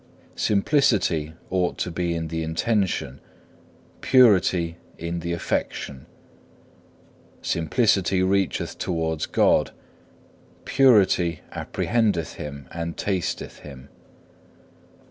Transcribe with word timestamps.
Simplicity 0.35 1.33
ought 1.51 1.77
to 1.77 1.91
be 1.91 2.15
in 2.15 2.29
the 2.29 2.41
intention, 2.41 3.21
purity 4.01 4.77
in 4.97 5.19
the 5.19 5.31
affection. 5.31 6.07
Simplicity 7.43 8.23
reacheth 8.23 8.79
towards 8.79 9.27
God, 9.27 9.69
purity 10.65 11.41
apprehendeth 11.51 12.33
Him 12.33 12.67
and 12.71 12.97
tasteth 12.97 13.59
Him. 13.59 13.89